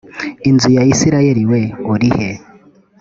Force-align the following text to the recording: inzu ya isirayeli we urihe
inzu 0.49 0.69
ya 0.75 0.83
isirayeli 0.93 1.43
we 1.51 1.61
urihe 1.93 2.29